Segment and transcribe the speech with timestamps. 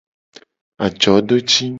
[0.85, 1.65] Ajodoci.